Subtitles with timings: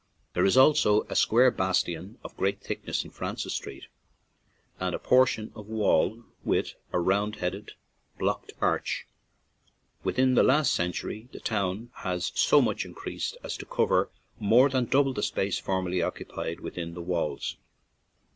[0.33, 3.83] There is also a square bastion of great thick ness in Francis Street,
[4.79, 7.73] and a portion of wall with a round headed,
[8.17, 9.05] blocked arch.
[10.03, 14.09] Within the last century the town has so much increased as to cover
[14.39, 17.57] more than double the space formerly occupied with in the walls.